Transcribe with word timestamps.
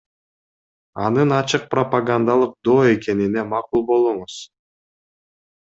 Анын 1.03 1.29
ачык 1.39 1.63
пропагандалык 1.75 2.53
доо 2.69 2.83
экенине 2.95 3.47
макул 3.53 3.87
болуңуз. 3.93 4.41